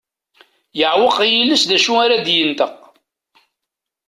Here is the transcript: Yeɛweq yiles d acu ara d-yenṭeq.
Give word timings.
Yeɛweq 0.79 1.17
yiles 1.33 1.63
d 1.69 1.71
acu 1.77 1.93
ara 2.03 2.25
d-yenṭeq. 2.25 2.75